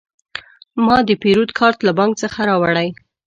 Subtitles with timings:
[0.85, 2.89] ما د پیرود کارت له بانک څخه راوړی.